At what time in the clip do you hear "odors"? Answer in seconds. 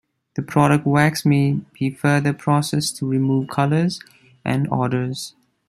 4.71-5.35